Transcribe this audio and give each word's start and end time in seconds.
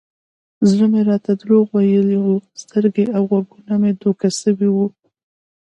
زړه 0.69 0.85
مې 0.91 1.01
راته 1.09 1.31
دروغ 1.41 1.65
ويلي 1.75 2.17
و 2.21 2.27
سترګې 2.63 3.05
او 3.15 3.21
غوږونه 3.29 3.73
مې 3.81 3.91
دوکه 4.01 4.27
سوي 4.41 4.69
وو. 4.71 4.87